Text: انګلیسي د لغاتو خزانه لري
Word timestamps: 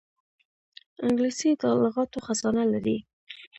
انګلیسي 1.05 1.49
د 1.61 1.63
لغاتو 1.81 2.17
خزانه 2.25 2.63
لري 2.73 2.97